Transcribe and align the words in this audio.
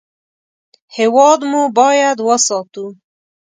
هېواد 0.97 1.39
مو 1.49 1.61
باید 1.77 2.17
وساتو 2.27 2.85